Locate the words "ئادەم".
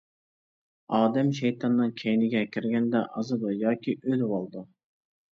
0.99-1.27